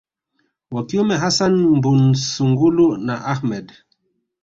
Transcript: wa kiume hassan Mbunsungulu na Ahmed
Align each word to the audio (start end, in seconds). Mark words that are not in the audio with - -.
wa 0.71 0.85
kiume 0.85 1.15
hassan 1.15 1.53
Mbunsungulu 1.55 2.97
na 2.97 3.25
Ahmed 3.25 3.73